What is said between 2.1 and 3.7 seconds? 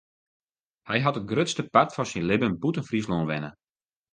syn libben bûten Fryslân wenne.